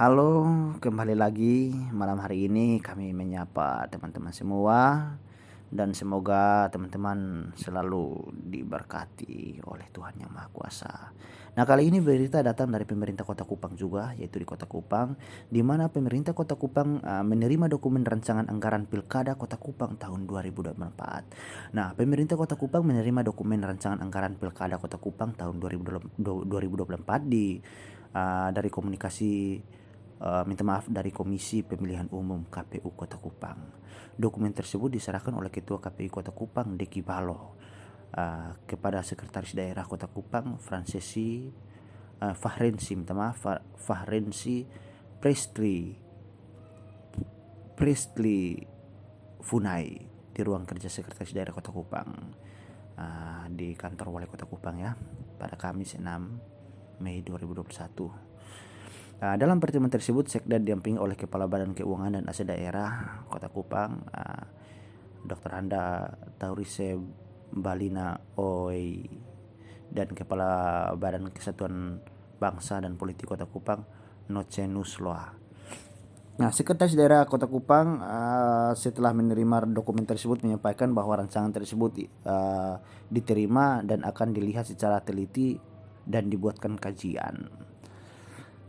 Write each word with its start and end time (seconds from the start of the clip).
Halo, 0.00 0.48
kembali 0.80 1.12
lagi 1.12 1.76
malam 1.92 2.24
hari 2.24 2.48
ini 2.48 2.80
kami 2.80 3.12
menyapa 3.12 3.84
teman-teman 3.92 4.32
semua 4.32 5.12
dan 5.68 5.92
semoga 5.92 6.72
teman-teman 6.72 7.52
selalu 7.52 8.32
diberkati 8.32 9.60
oleh 9.60 9.84
Tuhan 9.92 10.16
Yang 10.24 10.32
Maha 10.32 10.48
Kuasa. 10.56 11.12
Nah, 11.52 11.68
kali 11.68 11.92
ini 11.92 12.00
berita 12.00 12.40
datang 12.40 12.72
dari 12.72 12.88
pemerintah 12.88 13.28
Kota 13.28 13.44
Kupang 13.44 13.76
juga, 13.76 14.16
yaitu 14.16 14.40
di 14.40 14.48
Kota 14.48 14.64
Kupang, 14.64 15.20
di 15.52 15.60
mana 15.60 15.92
pemerintah 15.92 16.32
Kota 16.32 16.56
Kupang 16.56 17.04
uh, 17.04 17.20
menerima 17.20 17.68
dokumen 17.68 18.00
rancangan 18.00 18.48
anggaran 18.48 18.88
Pilkada 18.88 19.36
Kota 19.36 19.60
Kupang 19.60 20.00
tahun 20.00 20.24
2024. 20.24 21.76
Nah, 21.76 21.92
pemerintah 21.92 22.40
Kota 22.40 22.56
Kupang 22.56 22.88
menerima 22.88 23.20
dokumen 23.20 23.60
rancangan 23.60 24.00
anggaran 24.00 24.32
Pilkada 24.40 24.80
Kota 24.80 24.96
Kupang 24.96 25.36
tahun 25.36 25.60
2024 25.60 26.16
di 27.28 27.60
uh, 28.16 28.48
dari 28.48 28.72
komunikasi 28.72 29.60
uh, 30.20 30.44
minta 30.44 30.62
maaf 30.62 30.86
dari 30.86 31.10
Komisi 31.10 31.64
Pemilihan 31.64 32.12
Umum 32.12 32.46
KPU 32.46 32.92
Kota 32.92 33.16
Kupang. 33.16 33.80
Dokumen 34.14 34.52
tersebut 34.52 34.92
diserahkan 34.92 35.32
oleh 35.32 35.48
Ketua 35.48 35.80
KPU 35.80 36.12
Kota 36.12 36.32
Kupang 36.36 36.76
Deki 36.76 37.00
Balo 37.00 37.56
uh, 38.14 38.52
kepada 38.68 39.00
Sekretaris 39.00 39.56
Daerah 39.56 39.88
Kota 39.88 40.06
Kupang 40.06 40.60
Francesi 40.60 41.48
uh, 42.20 42.34
Fahrensi 42.36 42.92
minta 42.96 43.16
maaf 43.16 43.48
Fahrensi 43.80 44.64
Prestri 45.20 45.96
Prestli 47.76 48.60
Funai 49.40 49.88
di 50.30 50.40
ruang 50.44 50.68
kerja 50.68 50.92
Sekretaris 50.92 51.32
Daerah 51.32 51.56
Kota 51.56 51.72
Kupang 51.72 52.10
uh, 53.00 53.44
di 53.48 53.72
kantor 53.72 54.20
Wali 54.20 54.28
Kota 54.28 54.44
Kupang 54.44 54.76
ya 54.76 54.92
pada 55.40 55.56
Kamis 55.56 55.96
6 55.96 56.04
Mei 57.00 57.24
2021. 57.24 58.28
Uh, 59.20 59.36
dalam 59.36 59.60
pertemuan 59.60 59.92
tersebut, 59.92 60.32
Sekda 60.32 60.56
didampingi 60.56 60.96
oleh 60.96 61.12
Kepala 61.12 61.44
Badan 61.44 61.76
Keuangan 61.76 62.16
dan 62.16 62.24
Aset 62.24 62.48
Daerah 62.48 63.20
Kota 63.28 63.52
Kupang, 63.52 64.00
uh, 64.08 64.44
Dr. 65.28 65.52
Anda 65.52 66.08
Taurise 66.40 66.96
Balina 67.52 68.16
Oi, 68.40 69.04
dan 69.92 70.16
Kepala 70.16 70.88
Badan 70.96 71.28
Kesatuan 71.36 72.00
Bangsa 72.40 72.80
dan 72.80 72.96
Politik 72.96 73.28
Kota 73.28 73.44
Kupang, 73.44 73.84
Nocenus 74.32 74.96
Loa. 75.04 75.36
Nah, 76.40 76.48
Sekretaris 76.48 76.96
Daerah 76.96 77.28
Kota 77.28 77.44
Kupang 77.44 78.00
uh, 78.00 78.72
setelah 78.72 79.12
menerima 79.12 79.68
dokumen 79.68 80.08
tersebut 80.08 80.40
menyampaikan 80.40 80.96
bahwa 80.96 81.20
rancangan 81.20 81.52
tersebut 81.52 82.08
uh, 82.24 82.80
diterima 83.12 83.84
dan 83.84 84.00
akan 84.00 84.32
dilihat 84.32 84.64
secara 84.64 85.04
teliti 85.04 85.60
dan 86.08 86.32
dibuatkan 86.32 86.80
kajian. 86.80 87.68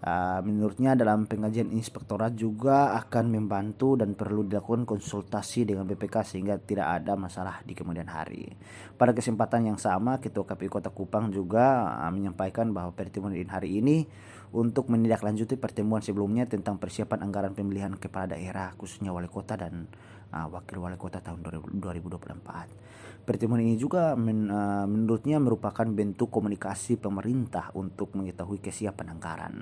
Uh, 0.00 0.40
menurutnya 0.40 0.96
dalam 0.96 1.28
pengajian 1.28 1.76
inspektorat 1.76 2.32
juga 2.32 2.96
akan 2.96 3.36
membantu 3.36 4.00
dan 4.00 4.16
perlu 4.16 4.48
dilakukan 4.48 4.88
konsultasi 4.88 5.68
dengan 5.68 5.84
BPK 5.84 6.24
sehingga 6.24 6.56
tidak 6.56 7.04
ada 7.04 7.20
masalah 7.20 7.60
di 7.68 7.76
kemudian 7.76 8.08
hari. 8.08 8.48
Pada 8.96 9.12
kesempatan 9.12 9.68
yang 9.68 9.76
sama, 9.76 10.16
Ketua 10.16 10.48
KPU 10.48 10.72
Kota 10.72 10.88
Kupang 10.88 11.28
juga 11.28 11.84
uh, 12.00 12.08
menyampaikan 12.08 12.72
bahwa 12.72 12.96
pertemuan 12.96 13.36
hari 13.36 13.84
ini 13.84 14.08
untuk 14.50 14.90
menindaklanjuti 14.90 15.54
pertemuan 15.54 16.02
sebelumnya 16.02 16.42
tentang 16.48 16.80
persiapan 16.80 17.22
anggaran 17.22 17.52
pemilihan 17.54 17.94
kepala 17.94 18.34
daerah 18.34 18.74
khususnya 18.74 19.14
wali 19.14 19.30
kota 19.30 19.54
dan 19.54 19.86
uh, 20.32 20.48
wakil 20.50 20.82
wali 20.82 20.96
kota 20.96 21.20
tahun 21.22 21.42
2024. 21.78 23.26
Pertemuan 23.26 23.62
ini 23.62 23.76
juga 23.76 24.16
men, 24.16 24.48
uh, 24.50 24.86
menurutnya 24.88 25.38
merupakan 25.38 25.86
bentuk 25.86 26.32
komunikasi 26.32 26.98
pemerintah 26.98 27.70
untuk 27.76 28.16
mengetahui 28.16 28.58
kesiapan 28.58 29.14
anggaran 29.14 29.54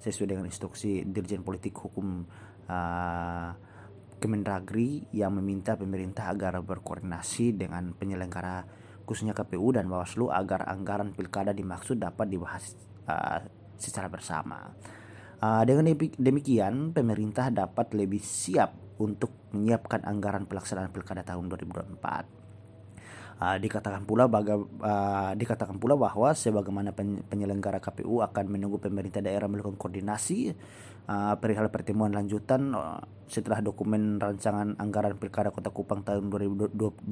sesuai 0.00 0.36
dengan 0.36 0.46
instruksi 0.46 1.04
Dirjen 1.08 1.42
Politik 1.42 1.74
Hukum 1.76 2.24
uh, 2.68 3.50
Kemendagri 4.20 5.08
yang 5.16 5.32
meminta 5.32 5.80
pemerintah 5.80 6.28
agar 6.28 6.60
berkoordinasi 6.60 7.56
dengan 7.56 7.96
penyelenggara 7.96 8.68
khususnya 9.08 9.32
KPU 9.32 9.74
dan 9.74 9.88
Bawaslu 9.88 10.28
agar 10.28 10.68
anggaran 10.68 11.16
pilkada 11.16 11.56
dimaksud 11.56 11.98
dapat 11.98 12.28
dibahas 12.28 12.76
uh, 13.08 13.42
secara 13.80 14.12
bersama. 14.12 14.70
Uh, 15.40 15.64
dengan 15.64 15.88
demikian, 16.20 16.92
pemerintah 16.92 17.48
dapat 17.48 17.96
lebih 17.96 18.20
siap 18.20 18.89
untuk 19.00 19.32
menyiapkan 19.56 20.04
anggaran 20.04 20.44
pelaksanaan 20.44 20.92
pilkada 20.92 21.24
tahun 21.24 21.48
2024. 21.48 22.38
Uh, 23.40 23.56
dikatakan 23.56 24.04
pula 24.04 24.28
baga, 24.28 24.60
uh, 24.60 25.32
dikatakan 25.32 25.80
pula 25.80 25.96
bahwa 25.96 26.36
sebagaimana 26.36 26.92
penyelenggara 27.24 27.80
KPU 27.80 28.20
akan 28.20 28.44
menunggu 28.52 28.76
pemerintah 28.76 29.24
daerah 29.24 29.48
melakukan 29.48 29.80
koordinasi 29.80 30.52
uh, 31.08 31.34
perihal 31.40 31.72
pertemuan 31.72 32.12
lanjutan 32.12 32.76
uh, 32.76 33.00
setelah 33.32 33.64
dokumen 33.64 34.20
rancangan 34.20 34.76
anggaran 34.76 35.16
Pilkada 35.16 35.48
Kota 35.48 35.72
Kupang 35.72 36.04
tahun 36.04 36.28
2024 36.28 37.08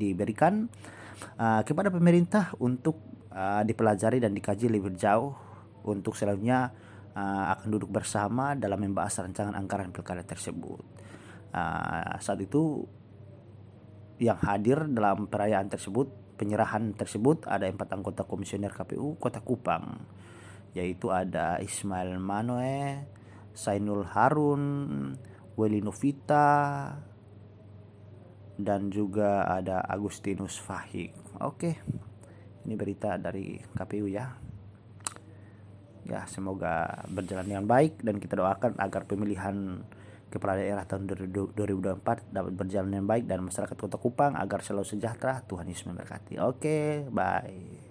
diberikan 0.00 0.72
uh, 1.36 1.60
kepada 1.60 1.92
pemerintah 1.92 2.56
untuk 2.56 2.96
uh, 3.34 3.60
dipelajari 3.60 4.16
dan 4.16 4.32
dikaji 4.32 4.72
lebih 4.72 4.96
jauh 4.96 5.36
untuk 5.84 6.16
selanjutnya 6.16 6.72
uh, 7.20 7.44
akan 7.52 7.68
duduk 7.68 7.92
bersama 7.92 8.56
dalam 8.56 8.80
membahas 8.80 9.20
rancangan 9.20 9.52
anggaran 9.52 9.92
Pilkada 9.92 10.24
tersebut. 10.24 10.80
Uh, 11.52 12.16
saat 12.22 12.40
itu 12.40 12.88
yang 14.16 14.40
hadir 14.40 14.88
dalam 14.88 15.28
perayaan 15.28 15.68
tersebut 15.68 16.36
penyerahan 16.40 16.96
tersebut 16.96 17.44
ada 17.44 17.68
empat 17.68 17.92
anggota 17.92 18.24
komisioner 18.24 18.72
KPU 18.72 19.20
Kota 19.20 19.44
Kupang 19.44 20.06
yaitu 20.72 21.10
ada 21.10 21.58
Ismail 21.58 22.22
Manoe, 22.22 23.02
Sainul 23.50 24.06
Harun, 24.06 24.64
Weli 25.58 25.82
Novita 25.82 26.94
dan 28.60 28.92
juga 28.92 29.48
ada 29.50 29.82
Agustinus 29.82 30.60
Fahik. 30.60 31.16
Oke. 31.42 31.80
Ini 32.60 32.76
berita 32.76 33.16
dari 33.16 33.58
KPU 33.72 34.06
ya. 34.06 34.49
Ya, 36.10 36.26
semoga 36.26 37.06
berjalan 37.06 37.46
dengan 37.46 37.64
baik 37.70 38.02
dan 38.02 38.18
kita 38.18 38.34
doakan 38.34 38.74
agar 38.82 39.06
pemilihan 39.06 39.86
kepala 40.30 40.58
daerah 40.58 40.82
tahun 40.82 41.06
2024 41.06 42.34
dapat 42.34 42.52
berjalan 42.54 42.90
dengan 42.90 43.06
baik 43.06 43.30
dan 43.30 43.46
masyarakat 43.46 43.78
Kota 43.78 43.98
Kupang 43.98 44.34
agar 44.34 44.62
selalu 44.66 44.86
sejahtera. 44.86 45.46
Tuhan 45.46 45.70
Yesus 45.70 45.86
memberkati. 45.86 46.42
Oke, 46.42 47.06
bye. 47.14 47.89